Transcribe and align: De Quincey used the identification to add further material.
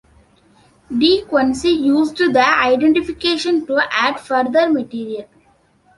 De 0.89 1.21
Quincey 1.29 1.69
used 1.69 2.17
the 2.17 2.39
identification 2.59 3.67
to 3.67 3.79
add 3.91 4.19
further 4.19 4.67
material. 4.67 5.27